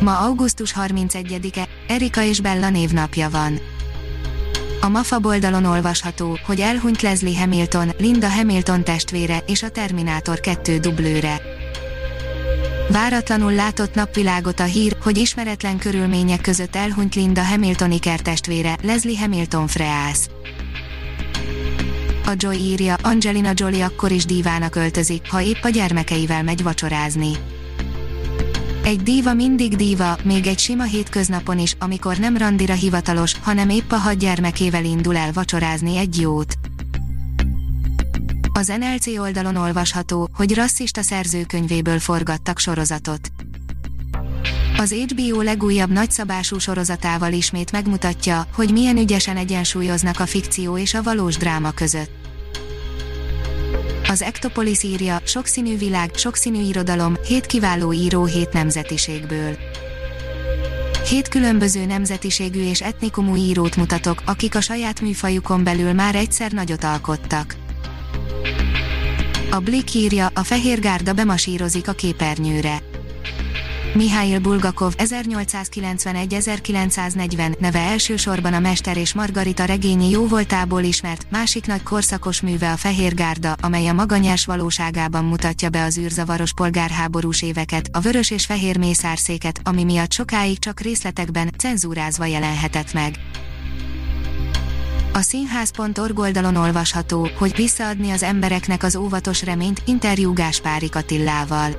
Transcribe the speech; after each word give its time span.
Ma 0.00 0.18
augusztus 0.18 0.74
31-e, 0.76 1.68
Erika 1.88 2.22
és 2.22 2.40
Bella 2.40 2.70
névnapja 2.70 3.30
van. 3.30 3.58
A 4.80 4.88
MAFA 4.88 5.18
oldalon 5.22 5.64
olvasható, 5.64 6.38
hogy 6.46 6.60
elhunyt 6.60 7.02
Leslie 7.02 7.38
Hamilton, 7.38 7.90
Linda 7.98 8.28
Hamilton 8.28 8.84
testvére 8.84 9.38
és 9.46 9.62
a 9.62 9.68
Terminátor 9.68 10.40
2 10.40 10.78
dublőre. 10.78 11.40
Váratlanul 12.90 13.52
látott 13.52 13.94
napvilágot 13.94 14.60
a 14.60 14.64
hír, 14.64 14.96
hogy 15.02 15.18
ismeretlen 15.18 15.78
körülmények 15.78 16.40
között 16.40 16.76
elhunyt 16.76 17.14
Linda 17.14 17.44
Hamilton 17.44 17.92
ikertestvére, 17.92 18.76
Leslie 18.82 19.18
Hamilton 19.18 19.66
Freász. 19.66 20.28
A 22.26 22.32
Joy 22.36 22.56
írja, 22.56 22.96
Angelina 23.02 23.50
Jolie 23.54 23.84
akkor 23.84 24.10
is 24.10 24.24
dívának 24.24 24.74
öltözik, 24.74 25.30
ha 25.30 25.40
épp 25.42 25.62
a 25.62 25.68
gyermekeivel 25.68 26.42
megy 26.42 26.62
vacsorázni. 26.62 27.57
Egy 28.88 29.02
díva 29.02 29.34
mindig 29.34 29.76
díva, 29.76 30.16
még 30.24 30.46
egy 30.46 30.58
sima 30.58 30.82
hétköznapon 30.82 31.58
is, 31.58 31.76
amikor 31.78 32.16
nem 32.16 32.36
randira 32.36 32.74
hivatalos, 32.74 33.34
hanem 33.42 33.68
épp 33.68 33.90
a 33.90 33.96
hat 33.96 34.18
gyermekével 34.18 34.84
indul 34.84 35.16
el 35.16 35.32
vacsorázni 35.32 35.96
egy 35.96 36.20
jót. 36.20 36.54
Az 38.52 38.72
NLC 38.78 39.06
oldalon 39.06 39.56
olvasható, 39.56 40.28
hogy 40.32 40.54
rasszista 40.54 41.02
szerzőkönyvéből 41.02 41.98
forgattak 41.98 42.58
sorozatot. 42.58 43.28
Az 44.76 44.92
HBO 44.92 45.40
legújabb 45.40 45.90
nagyszabású 45.90 46.58
sorozatával 46.58 47.32
ismét 47.32 47.72
megmutatja, 47.72 48.46
hogy 48.54 48.72
milyen 48.72 48.96
ügyesen 48.96 49.36
egyensúlyoznak 49.36 50.20
a 50.20 50.26
fikció 50.26 50.78
és 50.78 50.94
a 50.94 51.02
valós 51.02 51.36
dráma 51.36 51.70
között. 51.70 52.27
Az 54.10 54.22
Ektopolis 54.22 54.82
írja, 54.82 55.20
sokszínű 55.24 55.78
világ, 55.78 56.10
sokszínű 56.14 56.60
irodalom, 56.60 57.14
hét 57.26 57.46
kiváló 57.46 57.92
író 57.92 58.24
hét 58.24 58.52
nemzetiségből. 58.52 59.56
Hét 61.08 61.28
különböző 61.28 61.84
nemzetiségű 61.84 62.68
és 62.68 62.82
etnikumú 62.82 63.36
írót 63.36 63.76
mutatok, 63.76 64.22
akik 64.26 64.54
a 64.54 64.60
saját 64.60 65.00
műfajukon 65.00 65.64
belül 65.64 65.92
már 65.92 66.14
egyszer 66.14 66.52
nagyot 66.52 66.84
alkottak. 66.84 67.56
A 69.50 69.58
Blick 69.58 69.94
írja, 69.94 70.30
a 70.34 70.42
Fehér 70.42 70.80
Gárda 70.80 71.12
bemasírozik 71.12 71.88
a 71.88 71.92
képernyőre. 71.92 72.87
Mihály 73.94 74.38
Bulgakov 74.38 74.92
1891-1940 74.96 77.58
neve 77.58 77.78
elsősorban 77.78 78.54
a 78.54 78.58
Mester 78.58 78.96
és 78.96 79.14
Margarita 79.14 79.64
regényi 79.64 80.10
jóvoltából 80.10 80.82
ismert, 80.82 81.26
másik 81.30 81.66
nagy 81.66 81.82
korszakos 81.82 82.40
műve 82.40 82.72
a 82.72 82.76
Fehér 82.76 83.14
Gárda, 83.14 83.56
amely 83.60 83.86
a 83.86 83.92
maganyás 83.92 84.44
valóságában 84.44 85.24
mutatja 85.24 85.68
be 85.68 85.84
az 85.84 85.98
űrzavaros 85.98 86.52
polgárháborús 86.52 87.42
éveket, 87.42 87.88
a 87.92 88.00
vörös 88.00 88.30
és 88.30 88.44
fehér 88.44 88.78
mészárszéket, 88.78 89.60
ami 89.62 89.84
miatt 89.84 90.12
sokáig 90.12 90.58
csak 90.58 90.80
részletekben, 90.80 91.50
cenzúrázva 91.58 92.24
jelenhetett 92.24 92.92
meg. 92.92 93.14
A 95.12 95.20
színház.org 95.20 96.18
oldalon 96.18 96.56
olvasható, 96.56 97.28
hogy 97.38 97.52
visszaadni 97.56 98.10
az 98.10 98.22
embereknek 98.22 98.82
az 98.82 98.96
óvatos 98.96 99.42
reményt, 99.42 99.82
interjú 99.84 100.32
Gáspári 100.32 100.88
Katillával. 100.88 101.70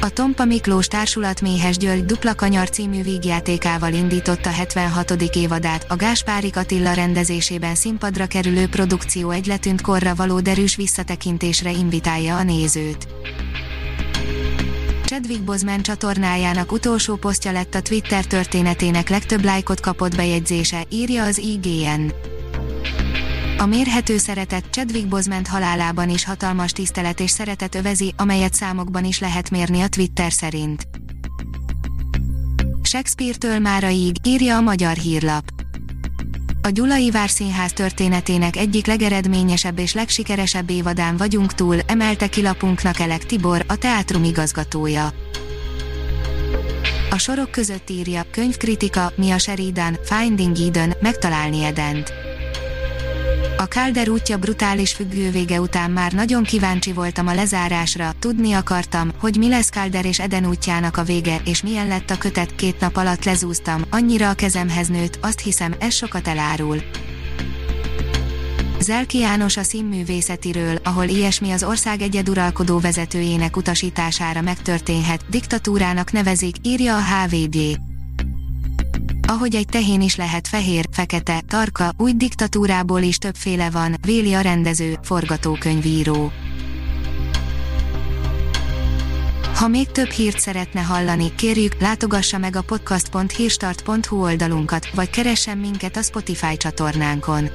A 0.00 0.08
Tompa 0.08 0.44
Miklós 0.44 0.86
Társulat 0.86 1.40
Méhes 1.40 1.76
György 1.76 2.04
Dupla 2.04 2.34
Kanyar 2.34 2.70
című 2.70 3.02
vígjátékával 3.02 3.92
indította 3.92 4.50
76. 4.50 5.10
évadát, 5.10 5.86
a 5.88 5.96
Gáspárik 5.96 6.56
Attila 6.56 6.92
rendezésében 6.92 7.74
színpadra 7.74 8.26
kerülő 8.26 8.66
produkció 8.66 9.30
egy 9.30 9.46
letűnt 9.46 9.80
korra 9.80 10.14
való 10.14 10.40
derűs 10.40 10.76
visszatekintésre 10.76 11.70
invitálja 11.70 12.36
a 12.36 12.42
nézőt. 12.42 13.08
Chadwick 15.04 15.42
Boseman 15.42 15.82
csatornájának 15.82 16.72
utolsó 16.72 17.16
posztja 17.16 17.52
lett 17.52 17.74
a 17.74 17.82
Twitter 17.82 18.24
történetének 18.24 19.08
legtöbb 19.08 19.44
lájkot 19.44 19.80
kapott 19.80 20.16
bejegyzése, 20.16 20.84
írja 20.88 21.24
az 21.24 21.38
IGN. 21.38 22.12
A 23.58 23.66
mérhető 23.66 24.18
szeretet 24.18 24.64
Chadwick 24.70 25.08
Boseman 25.08 25.44
halálában 25.44 26.08
is 26.08 26.24
hatalmas 26.24 26.72
tisztelet 26.72 27.20
és 27.20 27.30
szeretet 27.30 27.74
övezi, 27.74 28.14
amelyet 28.16 28.54
számokban 28.54 29.04
is 29.04 29.18
lehet 29.18 29.50
mérni 29.50 29.80
a 29.80 29.88
Twitter 29.88 30.32
szerint. 30.32 30.88
Shakespeare-től 32.82 33.58
Máraig, 33.58 34.16
írja 34.22 34.56
a 34.56 34.60
magyar 34.60 34.96
hírlap. 34.96 35.44
A 36.62 36.68
Gyulai 36.68 37.10
Várszínház 37.10 37.72
történetének 37.72 38.56
egyik 38.56 38.86
legeredményesebb 38.86 39.78
és 39.78 39.94
legsikeresebb 39.94 40.70
évadán 40.70 41.16
vagyunk 41.16 41.54
túl, 41.54 41.78
emelte 41.86 42.26
ki 42.26 42.42
lapunknak 42.42 42.98
Elek 42.98 43.26
Tibor, 43.26 43.64
a 43.68 43.76
teátrum 43.76 44.24
igazgatója. 44.24 45.12
A 47.10 47.18
sorok 47.18 47.50
között 47.50 47.90
írja, 47.90 48.22
könyvkritika, 48.30 49.12
Mia 49.16 49.38
Sheridan, 49.38 49.98
Finding 50.04 50.58
Eden, 50.58 50.94
megtalálni 51.00 51.64
Edent. 51.64 52.27
A 53.60 53.64
Calder 53.64 54.08
útja 54.08 54.36
brutális 54.36 54.92
függővége 54.92 55.60
után 55.60 55.90
már 55.90 56.12
nagyon 56.12 56.42
kíváncsi 56.42 56.92
voltam 56.92 57.26
a 57.26 57.34
lezárásra, 57.34 58.12
tudni 58.18 58.52
akartam, 58.52 59.10
hogy 59.18 59.36
mi 59.36 59.48
lesz 59.48 59.70
Calder 59.70 60.04
és 60.04 60.20
Eden 60.20 60.46
útjának 60.46 60.96
a 60.96 61.02
vége, 61.02 61.40
és 61.44 61.62
milyen 61.62 61.86
lett 61.86 62.10
a 62.10 62.18
kötet, 62.18 62.54
két 62.54 62.80
nap 62.80 62.96
alatt 62.96 63.24
lezúztam, 63.24 63.82
annyira 63.90 64.28
a 64.28 64.34
kezemhez 64.34 64.88
nőtt, 64.88 65.18
azt 65.20 65.40
hiszem, 65.40 65.74
ez 65.78 65.94
sokat 65.94 66.28
elárul. 66.28 66.78
Zelki 68.80 69.18
János 69.18 69.56
a 69.56 69.62
színművészetiről, 69.62 70.78
ahol 70.82 71.04
ilyesmi 71.04 71.50
az 71.50 71.64
ország 71.64 72.02
egyeduralkodó 72.02 72.78
vezetőjének 72.78 73.56
utasítására 73.56 74.40
megtörténhet, 74.40 75.24
diktatúrának 75.30 76.12
nevezik, 76.12 76.56
írja 76.62 76.96
a 76.96 77.02
HVG. 77.02 77.87
Ahogy 79.30 79.54
egy 79.54 79.66
tehén 79.66 80.00
is 80.00 80.16
lehet 80.16 80.48
fehér, 80.48 80.84
fekete, 80.90 81.40
tarka, 81.48 81.92
úgy 81.96 82.16
diktatúrából 82.16 83.00
is 83.00 83.18
többféle 83.18 83.70
van, 83.70 83.96
véli 84.06 84.32
a 84.32 84.40
rendező, 84.40 84.98
forgatókönyvíró. 85.02 86.32
Ha 89.54 89.68
még 89.68 89.90
több 89.90 90.10
hírt 90.10 90.40
szeretne 90.40 90.80
hallani, 90.80 91.34
kérjük, 91.34 91.80
látogassa 91.80 92.38
meg 92.38 92.56
a 92.56 92.62
podcast.hírstart.hu 92.62 94.22
oldalunkat, 94.22 94.90
vagy 94.94 95.10
keressen 95.10 95.58
minket 95.58 95.96
a 95.96 96.02
Spotify 96.02 96.56
csatornánkon. 96.56 97.48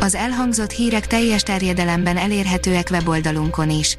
Az 0.00 0.14
elhangzott 0.14 0.70
hírek 0.70 1.06
teljes 1.06 1.42
terjedelemben 1.42 2.16
elérhetőek 2.16 2.88
weboldalunkon 2.90 3.70
is. 3.70 3.98